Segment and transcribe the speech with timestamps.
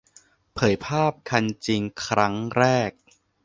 [0.53, 2.91] เผยภาพคันจริงครั้งแรก